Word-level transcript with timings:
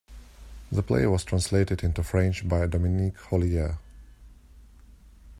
The 0.71 0.81
play 0.81 1.05
was 1.05 1.23
translated 1.23 1.83
into 1.83 2.01
French 2.01 2.49
by 2.49 2.65
Dominique 2.65 3.17
Hollier. 3.19 3.77